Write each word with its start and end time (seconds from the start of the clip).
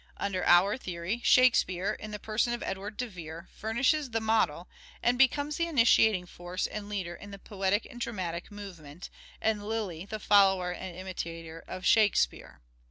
Under 0.17 0.43
our 0.47 0.77
theory" 0.79 1.21
Shake 1.23 1.53
speare/' 1.53 1.95
in 1.95 2.09
the 2.09 2.17
person 2.17 2.53
of 2.53 2.63
Edward 2.63 2.97
de 2.97 3.05
Vere, 3.07 3.49
furnishes 3.55 4.09
the 4.09 4.19
model, 4.19 4.67
and 5.03 5.15
becomes 5.15 5.57
the 5.57 5.67
initiating 5.67 6.25
force 6.25 6.65
and 6.65 6.89
leader 6.89 7.13
in 7.13 7.29
the 7.29 7.37
poetic 7.37 7.85
and 7.87 8.01
dramatic 8.01 8.49
movement, 8.51 9.11
and 9.43 9.61
Lyly 9.61 10.07
the 10.07 10.17
follower 10.17 10.71
and 10.71 10.95
imitator 10.97 11.63
of" 11.67 11.85
Shakespeare." 11.85 12.61